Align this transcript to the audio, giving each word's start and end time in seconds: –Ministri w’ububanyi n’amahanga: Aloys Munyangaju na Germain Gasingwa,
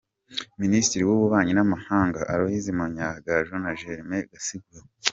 –Ministri 0.61 1.01
w’ububanyi 1.07 1.51
n’amahanga: 1.55 2.19
Aloys 2.31 2.65
Munyangaju 2.77 3.53
na 3.63 3.71
Germain 3.79 4.27
Gasingwa, 4.31 4.79